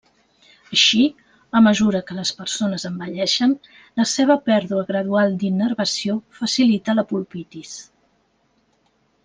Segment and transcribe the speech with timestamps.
[0.75, 1.01] Així,
[1.59, 3.53] a mesura que les persones envelleixen,
[4.01, 7.79] la seva pèrdua gradual d'innervació facilita la pulpitis.